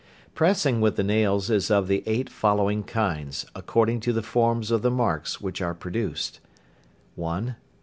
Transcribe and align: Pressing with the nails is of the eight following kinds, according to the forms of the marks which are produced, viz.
Pressing 0.33 0.81
with 0.81 0.95
the 0.95 1.03
nails 1.03 1.51
is 1.51 1.69
of 1.69 1.87
the 1.87 2.01
eight 2.07 2.27
following 2.27 2.81
kinds, 2.81 3.45
according 3.53 3.99
to 3.99 4.11
the 4.11 4.23
forms 4.23 4.71
of 4.71 4.81
the 4.81 4.89
marks 4.89 5.39
which 5.39 5.61
are 5.61 5.75
produced, 5.75 6.39
viz. 7.15 7.51